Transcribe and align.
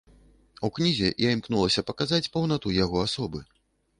У 0.67 0.69
кнізе 0.77 1.11
я 1.25 1.33
імкнулася 1.35 1.83
паказаць 1.91 2.31
паўнату 2.37 2.75
яго 2.83 2.97
асобы. 3.09 3.45